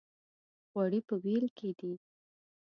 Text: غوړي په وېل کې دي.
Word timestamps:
غوړي 0.71 0.99
په 1.07 1.15
وېل 1.23 1.45
کې 1.57 1.69
دي. 1.79 1.93